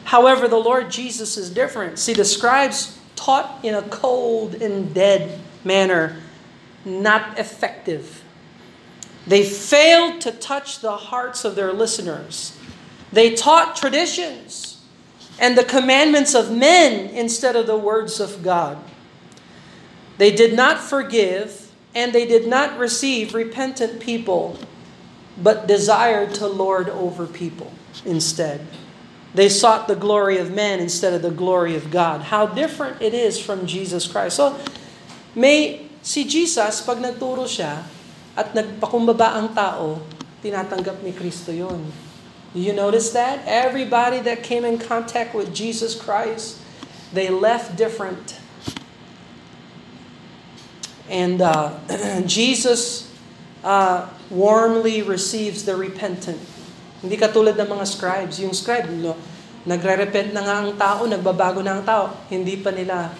[0.07, 1.99] However, the Lord Jesus is different.
[1.99, 6.23] See, the scribes taught in a cold and dead manner,
[6.85, 8.24] not effective.
[9.27, 12.57] They failed to touch the hearts of their listeners.
[13.13, 14.83] They taught traditions
[15.39, 18.79] and the commandments of men instead of the words of God.
[20.19, 24.59] They did not forgive, and they did not receive repentant people,
[25.43, 27.73] but desired to lord over people
[28.05, 28.65] instead.
[29.35, 32.23] They sought the glory of men instead of the glory of God.
[32.23, 34.37] How different it is from Jesus Christ.
[34.37, 34.57] So,
[35.35, 37.83] may si Jesus, pag nagturo siya
[38.35, 40.03] at nagpakumbaba ang tao,
[40.43, 41.87] tinatanggap ni Kristo yon.
[42.55, 43.43] You notice that?
[43.47, 46.63] Everybody that came in contact with Jesus Christ,
[47.11, 48.39] they left different.
[51.11, 51.75] And uh,
[52.31, 53.11] Jesus
[53.67, 56.39] uh, warmly receives the repentant.
[57.03, 58.39] Hindi katulad ng mga scribes.
[58.39, 59.19] Yung scribe, no,
[59.67, 62.15] nagre-repent na nga ang tao, nagbabago na ang tao.
[62.31, 63.13] Hindi pa nila,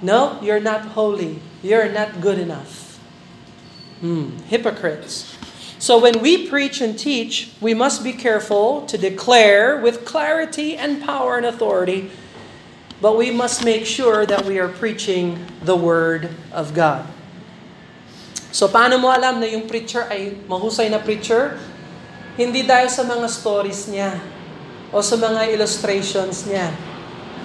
[0.00, 1.38] no, you're not holy.
[1.60, 2.81] You're not good enough.
[4.02, 5.38] Hmm, hypocrites.
[5.78, 11.02] So when we preach and teach, we must be careful to declare with clarity and
[11.02, 12.10] power and authority
[13.02, 17.02] but we must make sure that we are preaching the Word of God.
[18.54, 21.58] So paano mo alam na yung preacher ay mahusay na preacher?
[22.38, 24.22] Hindi dahil sa mga stories niya.
[24.92, 26.68] o sa mga illustrations niya.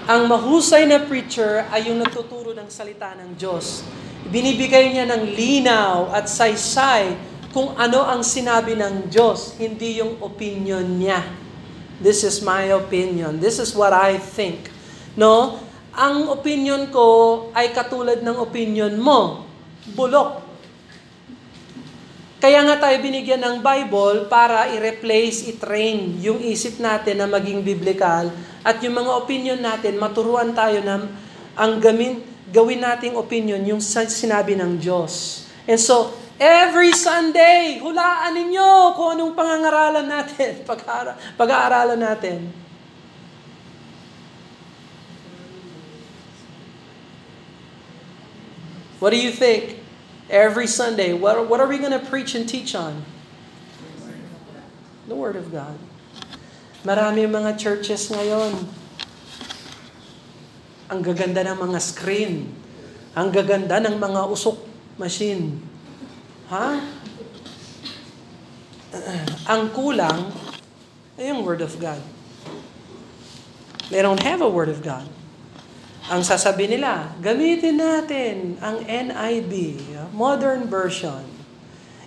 [0.04, 3.88] Ang mahusay na preacher ay yung natuturo ng salita ng Diyos.
[4.28, 7.16] Binibigay niya ng linaw at saysay
[7.56, 11.24] kung ano ang sinabi ng Diyos, hindi yung opinion niya.
[11.98, 13.42] This is my opinion.
[13.42, 14.70] This is what I think.
[15.18, 15.58] No?
[15.98, 19.50] Ang opinion ko ay katulad ng opinion mo.
[19.98, 20.46] Bulok.
[22.38, 28.30] Kaya nga tayo binigyan ng Bible para i-replace, i-train yung isip natin na maging biblical
[28.62, 31.08] at yung mga opinion natin, maturuan tayo na
[31.58, 35.44] ang gamin, gawin nating opinion yung sinabi ng Diyos.
[35.68, 40.64] And so, every Sunday, hulaan ninyo kung anong pangangaralan natin,
[41.40, 42.40] pag-aaralan natin.
[48.98, 49.78] What do you think?
[50.28, 53.06] Every Sunday, what, what are we going to preach and teach on?
[55.08, 55.78] The Word of God.
[56.84, 58.68] Marami mga churches ngayon.
[60.88, 62.48] Ang gaganda ng mga screen.
[63.18, 64.58] Ang gaganda ng mga usok
[64.96, 65.60] machine.
[66.48, 66.80] Ha?
[69.54, 70.32] Ang kulang
[71.18, 72.00] ay yung Word of God.
[73.90, 75.08] They don't have a Word of God.
[76.08, 79.84] Ang sasabi nila, gamitin natin ang NIV,
[80.16, 81.20] Modern Version,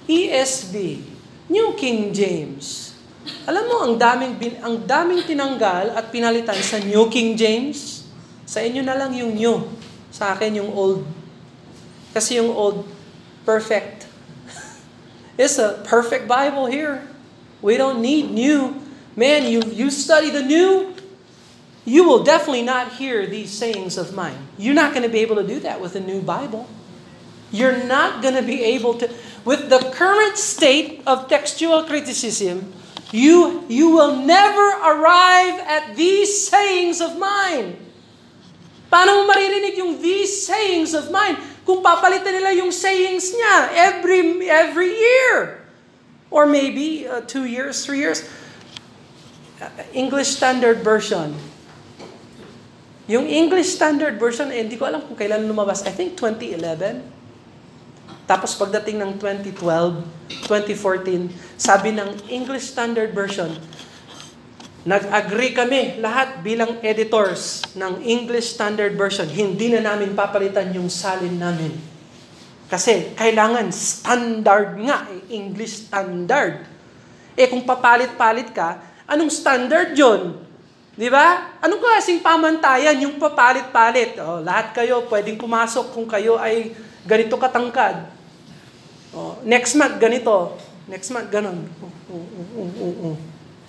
[0.08, 1.04] ESV,
[1.52, 2.96] New King James.
[3.44, 7.99] Alam mo, ang daming, ang daming tinanggal at pinalitan sa New King James.
[8.50, 9.62] Sa inyo na lang yung new.
[10.10, 11.06] Sa akin yung old.
[12.10, 12.82] Kasi yung old,
[13.46, 14.10] perfect.
[15.38, 17.06] It's a perfect Bible here.
[17.62, 18.82] We don't need new.
[19.14, 20.98] Man, you, you study the new,
[21.86, 24.50] you will definitely not hear these sayings of mine.
[24.58, 26.66] You're not going to be able to do that with a new Bible.
[27.54, 29.06] You're not going to be able to,
[29.46, 32.74] with the current state of textual criticism,
[33.14, 37.89] you, you will never arrive at these sayings of mine.
[38.90, 43.56] Paano mo maririnig yung these sayings of mine kung papalitan nila yung sayings niya
[43.94, 45.62] every, every year?
[46.26, 48.26] Or maybe uh, two years, three years.
[49.62, 51.38] Uh, English Standard Version.
[53.06, 55.86] Yung English Standard Version, eh, hindi ko alam kung kailan lumabas.
[55.86, 57.02] I think 2011.
[58.26, 63.50] Tapos pagdating ng 2012, 2014, sabi ng English Standard Version,
[64.80, 71.36] nag-agree kami lahat bilang editors ng English Standard Version, hindi na namin papalitan yung salin
[71.36, 71.76] namin.
[72.70, 76.64] Kasi kailangan standard nga, eh, English standard.
[77.34, 80.38] Eh kung papalit-palit ka, anong standard yon?
[80.94, 81.58] Di ba?
[81.58, 84.16] Anong klaseng pamantayan yung papalit-palit?
[84.22, 86.72] Oh, lahat kayo pwedeng pumasok kung kayo ay
[87.04, 88.06] ganito katangkad.
[89.10, 90.56] Oh, next month ganito.
[90.86, 91.66] Next month ganon.
[91.82, 93.16] Oh, oh, oh, oh, oh.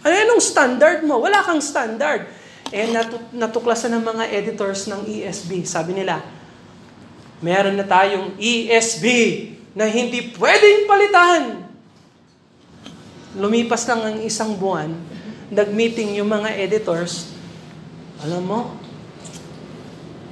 [0.02, 1.22] Ano anong standard mo?
[1.22, 2.26] Wala kang standard.
[2.74, 5.62] Eh natu- natuklasan ng mga editors ng ESB.
[5.68, 6.24] Sabi nila,
[7.44, 9.06] meron na tayong ESB
[9.78, 11.44] na hindi pwedeng palitan.
[13.38, 14.92] Lumipas lang ang isang buwan,
[15.48, 17.32] nag-meeting yung mga editors,
[18.20, 18.76] alam mo,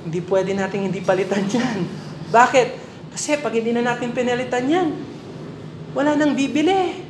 [0.03, 1.87] hindi pwede natin hindi palitan yan.
[2.29, 2.67] Bakit?
[3.15, 4.89] Kasi pag hindi na natin pinalitan yan,
[5.95, 7.08] wala nang bibili.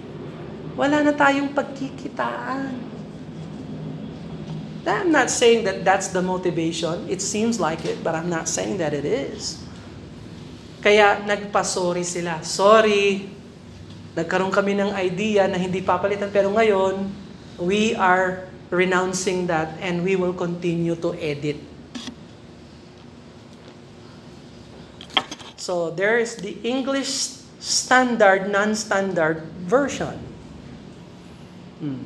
[0.80, 2.88] Wala na tayong pagkikitaan.
[4.88, 7.04] I'm not saying that that's the motivation.
[7.12, 9.60] It seems like it, but I'm not saying that it is.
[10.80, 12.40] Kaya nagpa-sorry sila.
[12.48, 13.28] Sorry,
[14.16, 17.12] nagkaroon kami ng idea na hindi papalitan, pero ngayon,
[17.60, 21.60] we are renouncing that and we will continue to edit.
[25.60, 30.29] So there is the English standard, non-standard version.
[31.80, 32.04] Hmm.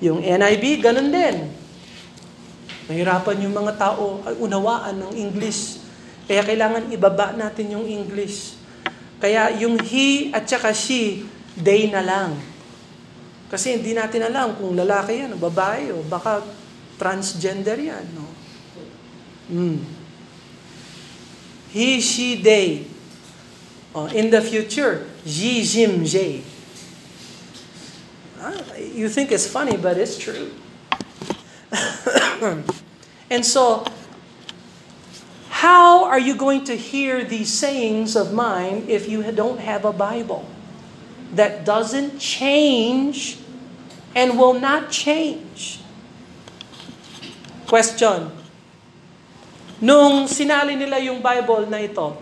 [0.00, 1.50] Yung NIV, ganun din.
[2.90, 5.78] Mahirapan yung mga tao ay unawaan ng English.
[6.24, 8.56] Kaya kailangan ibaba natin yung English.
[9.20, 11.28] Kaya yung he at saka she,
[11.58, 12.38] they na lang.
[13.50, 16.40] Kasi hindi natin alam kung lalaki yan o babae o baka
[16.96, 18.06] transgender yan.
[18.14, 18.26] No?
[19.50, 19.78] Mm.
[21.74, 22.86] He, she, they.
[23.90, 26.46] Oh, in the future, Ji, Jim, Jay.
[28.40, 30.50] Ah, you think it's funny, but it's true.
[33.30, 33.84] and so,
[35.50, 39.92] how are you going to hear these sayings of mine if you don't have a
[39.92, 40.48] Bible
[41.36, 43.36] that doesn't change
[44.16, 45.84] and will not change?
[47.68, 48.32] Question.
[49.84, 52.16] Nung sinali nila yung Bible na ito,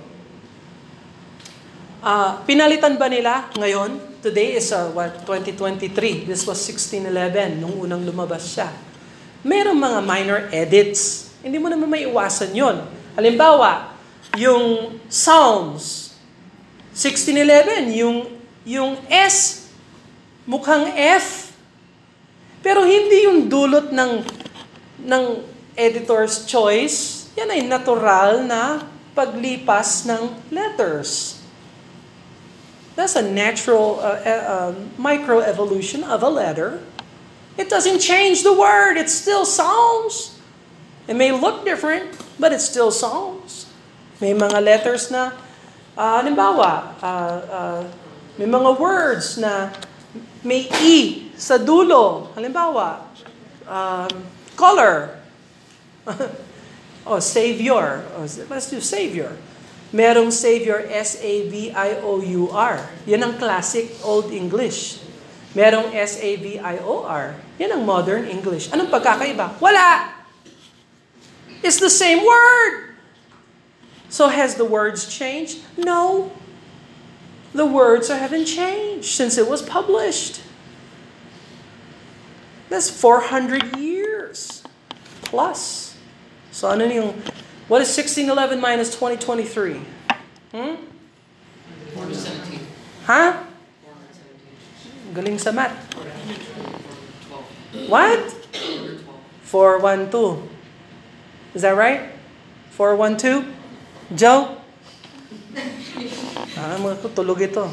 [2.09, 4.01] uh, pinalitan ba nila ngayon?
[4.25, 6.25] Today is uh, what, 2023.
[6.25, 8.73] This was 1611 nung unang lumabas siya.
[9.47, 11.31] merong mga minor edits.
[11.45, 12.83] Hindi mo naman maiwasan yon.
[13.15, 13.95] Halimbawa,
[14.35, 16.11] yung Psalms
[16.91, 18.27] 1611, yung,
[18.67, 19.71] yung S,
[20.43, 21.55] mukhang F.
[22.59, 24.27] Pero hindi yung dulot ng,
[25.07, 25.25] ng
[25.79, 27.31] editor's choice.
[27.39, 28.83] Yan ay natural na
[29.15, 31.38] paglipas ng letters.
[32.99, 36.83] That's a natural uh, uh, microevolution of a letter.
[37.55, 38.99] It doesn't change the word.
[38.99, 40.35] It's still Psalms.
[41.07, 42.11] It may look different,
[42.43, 43.71] but it's still Psalms.
[44.19, 45.31] May mga letters na,
[45.95, 47.81] uh, halimbawa, uh, uh,
[48.35, 49.71] may mga words na
[50.43, 52.35] may E sa dulo.
[52.35, 52.99] Halimbawa,
[53.71, 54.27] um,
[54.59, 55.23] color.
[57.07, 58.03] oh, Savior.
[58.19, 59.39] Oh, let's do Savior.
[59.89, 62.75] Merong Savior, S-A-V-I-O-U-R.
[63.09, 65.01] Yan ang classic Old English.
[65.57, 67.25] Merong S-A-V-I-O-R.
[67.57, 68.69] Yan ang modern English.
[68.69, 69.57] Anong pagkakaiba?
[69.59, 70.13] Wala!
[71.65, 72.95] It's the same word.
[74.09, 75.65] So has the words changed?
[75.77, 76.33] No.
[77.57, 80.45] The words haven't changed since it was published.
[82.69, 84.63] That's 400 years
[85.25, 85.97] plus.
[86.53, 87.17] So ano yung
[87.69, 89.79] what is 1611 minus 2023?
[90.53, 90.75] Hmm?
[91.95, 92.61] 417.
[93.05, 93.45] Ha?
[93.85, 95.15] 417.
[95.15, 95.77] Galing sa math.
[95.95, 97.89] 12.
[97.89, 98.25] What?
[99.45, 100.49] 412.
[100.49, 100.49] 412.
[101.55, 102.13] Is that right?
[102.77, 103.45] 412?
[104.17, 104.57] Joe?
[106.59, 107.71] Ah, mga ko tulog ito.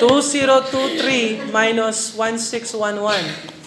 [0.00, 3.59] 2023 minus 1611.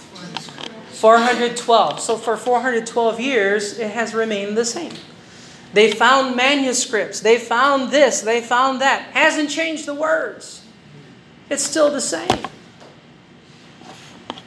[1.04, 2.00] 412.
[2.00, 4.96] So for 412 years, it has remained the same.
[5.76, 7.20] They found manuscripts.
[7.20, 8.22] They found this.
[8.22, 9.12] They found that.
[9.12, 10.64] Hasn't changed the words.
[11.50, 12.32] It's still the same.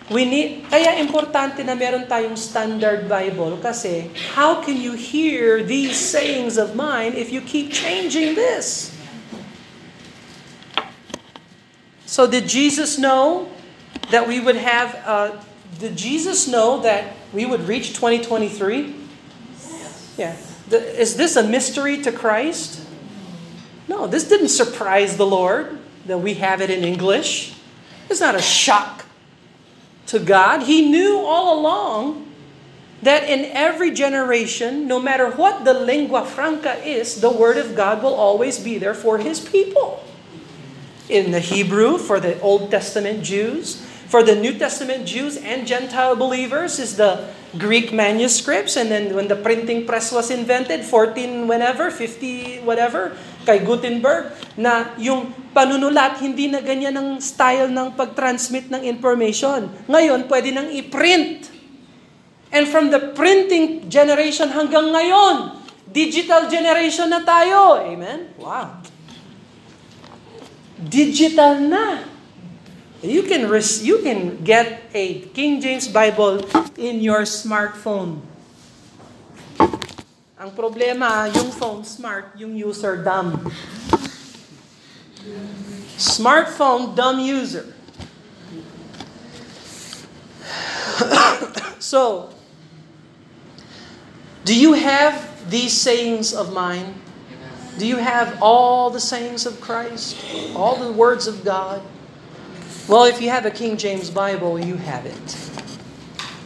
[0.08, 6.00] We need, kaya importante na meron tayong standard Bible kasi how can you hear these
[6.00, 8.96] sayings of mine if you keep changing this?
[12.08, 13.52] So did Jesus know
[14.08, 15.36] that we would have, uh,
[15.78, 18.94] did Jesus know that we would reach 2023?
[20.16, 20.36] Yeah.
[20.68, 22.80] The- is this a mystery to Christ?
[23.88, 27.54] No, this didn't surprise the Lord that we have it in English.
[28.08, 29.04] It's not a shock
[30.06, 30.62] to God.
[30.62, 32.26] He knew all along
[33.02, 38.02] that in every generation, no matter what the lingua franca is, the Word of God
[38.02, 40.02] will always be there for His people.
[41.08, 46.14] In the Hebrew, for the Old Testament Jews, for the New Testament Jews and Gentile
[46.14, 47.26] believers, is the
[47.58, 48.76] Greek manuscripts.
[48.76, 53.16] And then when the printing press was invented, 14 whenever, 50 whatever,
[53.46, 59.70] kay Gutenberg, na yung panunulat, hindi na ganyan ang style ng pag-transmit ng information.
[59.86, 61.50] Ngayon, pwede nang i-print.
[62.54, 67.82] And from the printing generation hanggang ngayon, digital generation na tayo.
[67.82, 68.30] Amen?
[68.38, 68.82] Wow.
[70.76, 72.15] Digital na.
[73.02, 76.40] You can res- you can get a King James Bible
[76.80, 78.24] in your smartphone.
[80.37, 83.52] Ang problema, yung phone smart, yung user dumb.
[86.00, 87.72] Smartphone dumb user.
[91.78, 92.30] so,
[94.44, 96.94] do you have these sayings of mine?
[97.76, 100.16] Do you have all the sayings of Christ?
[100.56, 101.82] All the words of God?
[102.88, 105.27] Well, if you have a King James Bible, you have it.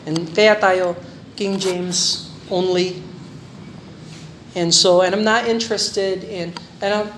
[0.08, 0.96] And kaya tayo,
[1.36, 3.02] King James only.
[4.56, 7.08] And so, and I'm not interested in, and I'm,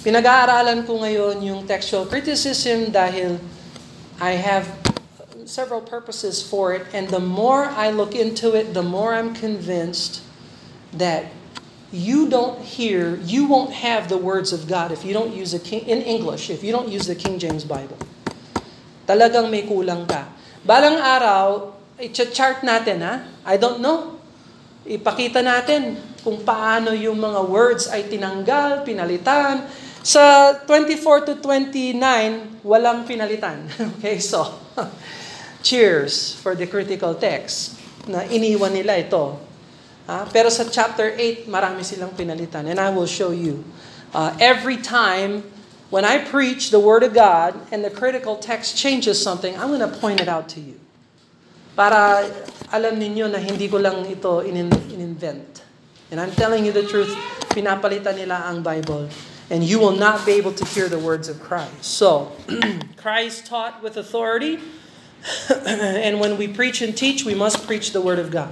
[0.00, 3.36] pinag-aaralan ko ngayon yung textual criticism dahil
[4.16, 4.64] I have
[5.44, 6.88] several purposes for it.
[6.96, 10.24] And the more I look into it, the more I'm convinced
[10.96, 11.28] that
[11.92, 15.60] you don't hear, you won't have the words of God if you don't use a
[15.60, 18.00] king, in English, if you don't use the King James Bible.
[19.04, 20.28] Talagang may kulang ka.
[20.64, 23.14] Balang araw, i-chart natin ha.
[23.44, 24.16] I don't know.
[24.84, 29.68] Ipakita natin kung paano yung mga words ay tinanggal, pinalitan.
[30.04, 33.68] Sa 24 to 29, walang pinalitan.
[34.00, 34.44] Okay, so,
[35.64, 39.40] cheers for the critical text na iniwan nila ito.
[40.04, 42.68] Ah, pero sa chapter 8, marami silang pinalitan.
[42.68, 43.64] And I will show you.
[44.12, 45.40] Uh, every time
[45.94, 49.78] when I preach the Word of God and the critical text changes something, I'm going
[49.78, 50.74] to point it out to you.
[51.78, 52.26] Para
[52.74, 55.62] alam ninyo na hindi ko lang ito in- in-invent.
[56.10, 57.14] And I'm telling you the truth,
[57.54, 59.06] pinapalitan nila ang Bible.
[59.54, 61.86] And you will not be able to hear the words of Christ.
[61.86, 62.34] So,
[62.98, 64.58] Christ taught with authority.
[65.70, 68.50] and when we preach and teach, we must preach the Word of God.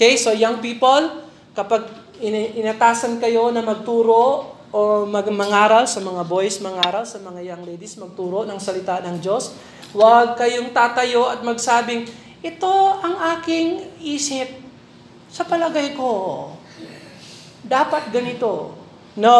[0.00, 1.92] Okay, so young people, kapag
[2.24, 7.62] in- inatasan kayo na magturo o mag mangaral sa mga boys, mangaral sa mga young
[7.66, 9.54] ladies, magturo ng salita ng Diyos,
[9.90, 12.06] huwag kayong tatayo at magsabing,
[12.40, 14.62] ito ang aking isip.
[15.30, 16.54] Sa palagay ko,
[17.66, 18.78] dapat ganito.
[19.18, 19.38] No.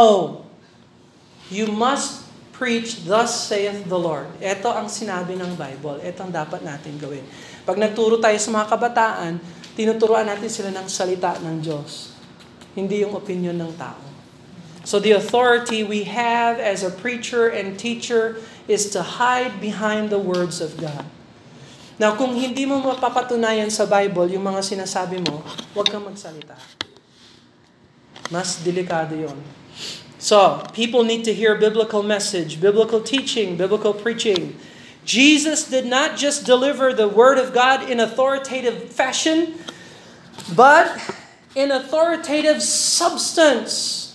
[1.50, 4.28] You must preach, thus saith the Lord.
[4.38, 6.02] Ito ang sinabi ng Bible.
[6.04, 7.24] Ito ang dapat natin gawin.
[7.64, 9.32] Pag nagturo tayo sa mga kabataan,
[9.78, 12.12] tinuturuan natin sila ng salita ng Diyos.
[12.74, 14.09] Hindi yung opinion ng tao.
[14.84, 20.18] So the authority we have as a preacher and teacher is to hide behind the
[20.18, 21.04] words of God.
[22.00, 25.44] Now, kung hindi mo mapapatunayan sa Bible yung mga sinasabi mo,
[25.76, 26.56] huwag kang magsalita.
[28.32, 29.36] Mas delikado yon.
[30.16, 34.56] So, people need to hear biblical message, biblical teaching, biblical preaching.
[35.04, 39.60] Jesus did not just deliver the Word of God in authoritative fashion,
[40.56, 40.88] but
[41.52, 44.09] in authoritative substance.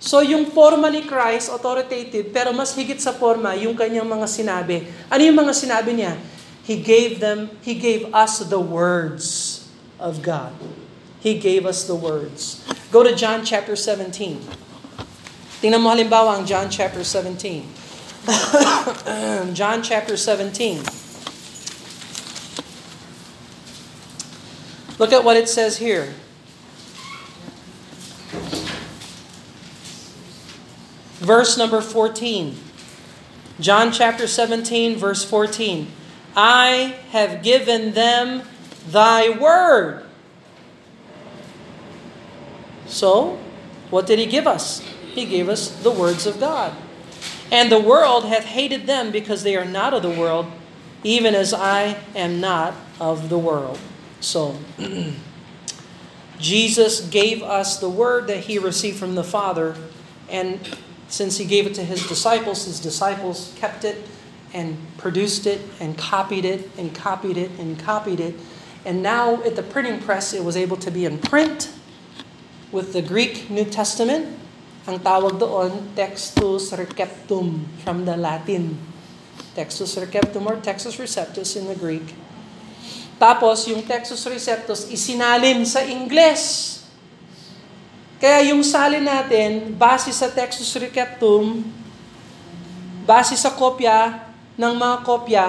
[0.00, 4.88] So yung forma ni Christ, authoritative, pero mas higit sa forma, yung kanyang mga sinabi.
[5.12, 6.16] Ano yung mga sinabi niya?
[6.64, 9.60] He gave them, He gave us the words
[10.00, 10.56] of God.
[11.20, 12.64] He gave us the words.
[12.88, 14.40] Go to John chapter 17.
[15.60, 17.60] Tingnan mo halimbawa ang John chapter 17.
[19.58, 20.80] John chapter 17.
[24.96, 26.16] Look at what it says here.
[31.20, 32.56] Verse number 14.
[33.60, 35.86] John chapter 17, verse 14.
[36.34, 38.42] I have given them
[38.88, 40.06] thy word.
[42.86, 43.38] So,
[43.90, 44.80] what did he give us?
[45.12, 46.72] He gave us the words of God.
[47.52, 50.46] And the world hath hated them because they are not of the world,
[51.04, 53.78] even as I am not of the world.
[54.20, 54.56] So,
[56.38, 59.76] Jesus gave us the word that he received from the Father,
[60.30, 60.58] and
[61.10, 63.98] since he gave it to his disciples, his disciples kept it
[64.54, 68.34] and produced it and copied it and copied it and copied it.
[68.86, 71.74] And now at the printing press, it was able to be in print
[72.70, 74.38] with the Greek New Testament.
[74.86, 78.78] Ang tawag doon, Textus Receptum from the Latin.
[79.52, 82.14] Textus Receptum or Textus Receptus in the Greek.
[83.20, 86.79] Tapos, yung Textus Receptus, isinalin sa Ingles.
[88.20, 91.64] Kaya yung salin natin, base sa Textus Receptum,
[93.08, 94.28] base sa kopya
[94.60, 95.46] ng mga kopya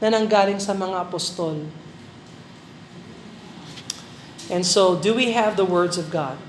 [0.00, 1.60] na nanggaling sa mga apostol.
[4.48, 6.40] And so, do we have the words of God?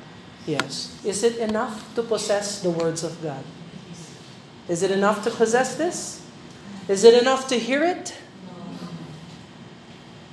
[0.47, 0.95] Yes.
[1.03, 3.43] Is it enough to possess the words of God?
[4.71, 6.23] Is it enough to possess this?
[6.87, 8.15] Is it enough to hear it?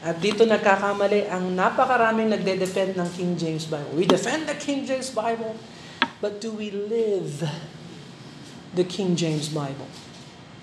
[0.03, 3.94] At dito nagkakamali ang napakaraming nagde-defend ng King James Bible.
[3.94, 5.55] We defend the King James Bible,
[6.18, 7.46] but do we live
[8.74, 9.86] the King James Bible?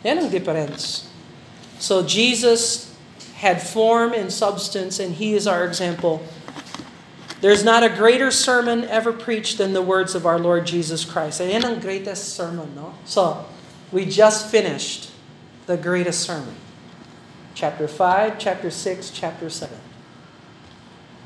[0.03, 1.07] Yan ang difference.
[1.79, 2.91] So Jesus
[3.39, 6.19] had form and substance, and He is our example.
[7.39, 11.39] There's not a greater sermon ever preached than the words of our Lord Jesus Christ.
[11.39, 12.99] Ayan ang greatest sermon, no?
[13.07, 13.47] So,
[13.95, 15.15] we just finished
[15.63, 16.59] the greatest sermon.
[17.59, 19.75] Chapter 5, chapter 6, chapter 7.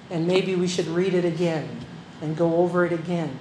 [0.10, 1.86] And maybe we should read it again
[2.26, 3.38] and go over it again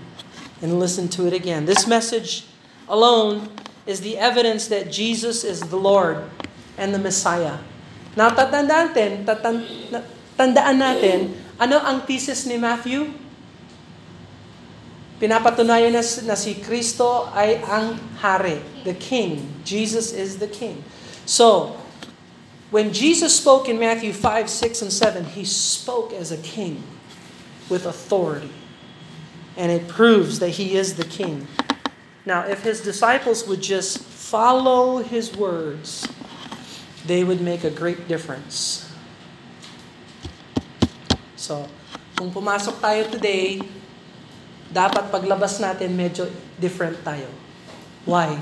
[0.61, 1.64] and listen to it again.
[1.64, 2.45] This message
[2.84, 3.49] alone
[3.88, 6.28] is the evidence that Jesus is the Lord
[6.76, 7.64] and the Messiah.
[8.12, 10.05] Now, tatandaan natin, tatan-
[10.36, 13.09] tandaan natin, ano ang thesis ni Matthew?
[15.16, 19.49] Pinapatunayan na, na si Kristo ay ang hari, the king.
[19.64, 20.84] Jesus is the king.
[21.24, 21.80] So,
[22.73, 26.83] when Jesus spoke in Matthew 5, 6, and 7, he spoke as a king
[27.68, 28.51] with authority.
[29.61, 31.47] And it proves that he is the king.
[32.25, 36.09] Now, if his disciples would just follow his words,
[37.05, 38.89] they would make a great difference.
[41.37, 41.68] So,
[42.16, 43.61] kung pumasok tayo today,
[44.73, 46.25] dapat paglabas natin medyo
[46.57, 47.29] different tayo.
[48.09, 48.41] Why?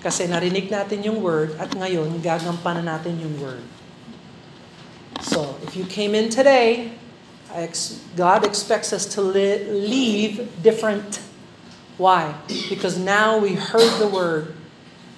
[0.00, 3.62] Kasi narinig natin yung word at ngayon gagampanan natin yung word.
[5.20, 6.96] So, if you came in today,
[8.16, 11.20] God expects us to li- leave different.
[12.00, 12.32] Why?
[12.72, 14.56] Because now we heard the word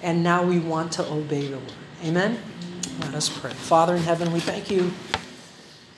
[0.03, 1.79] and now we want to obey the word.
[2.03, 2.37] Amen?
[2.99, 3.55] Let us pray.
[3.55, 4.91] Father in heaven, we thank you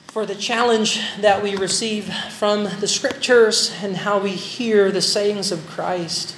[0.06, 5.50] for the challenge that we receive from the scriptures and how we hear the sayings
[5.50, 6.36] of Christ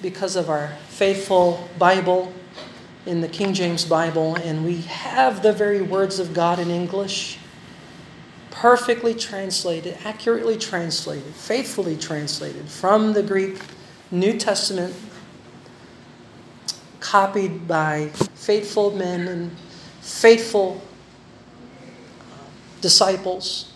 [0.00, 2.30] because of our faithful Bible.
[3.06, 7.38] in the King James Bible, and we have the very words of God in English,
[8.50, 13.62] perfectly translated, accurately translated, faithfully translated from the Greek
[14.10, 14.94] New Testament,
[17.00, 19.56] copied by faithful men and
[20.02, 20.82] faithful
[22.30, 22.34] uh,
[22.82, 23.72] disciples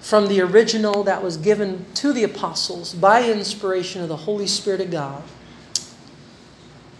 [0.00, 4.80] from the original that was given to the apostles by inspiration of the Holy Spirit
[4.80, 5.22] of God,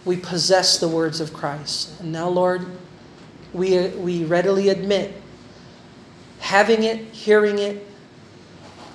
[0.05, 1.99] we possess the words of Christ.
[1.99, 2.65] And now, Lord,
[3.53, 5.21] we, we readily admit
[6.39, 7.87] having it, hearing it,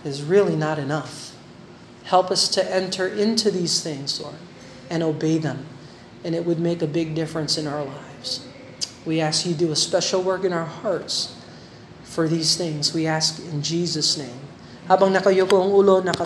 [0.05, 1.35] is really not enough.
[2.05, 4.39] Help us to enter into these things, Lord,
[4.91, 5.67] and obey them.
[6.25, 8.47] And it would make a big difference in our lives.
[9.05, 11.35] We ask you to do a special work in our hearts
[12.03, 12.95] for these things.
[12.95, 14.41] We ask in Jesus' name.
[14.87, 16.03] Habang nakayuko ang ulo,